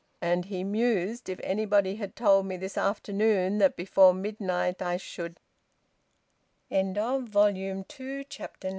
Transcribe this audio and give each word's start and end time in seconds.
And 0.19 0.45
he 0.45 0.63
mused: 0.63 1.29
"If 1.29 1.39
anybody 1.43 1.97
had 1.97 2.15
told 2.15 2.47
me 2.47 2.57
this 2.57 2.75
afternoon 2.75 3.59
that 3.59 3.75
before 3.75 4.15
midnight 4.15 4.81
I 4.81 4.97
should" 4.97 5.39
VOLUME 6.71 7.83
TWO, 7.87 8.23
CHAPTER 8.23 8.59
TEN. 8.69 8.69